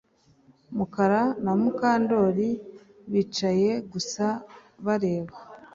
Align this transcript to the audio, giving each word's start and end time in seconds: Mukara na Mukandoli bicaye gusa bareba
Mukara 0.77 1.21
na 1.43 1.51
Mukandoli 1.61 2.49
bicaye 3.11 3.71
gusa 3.91 4.25
bareba 4.85 5.35